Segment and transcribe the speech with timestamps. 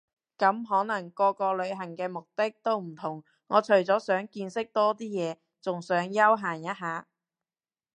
[0.35, 7.05] 咁可能個個旅行嘅目的都唔同我除咗想見識多啲嘢，仲想休閒一下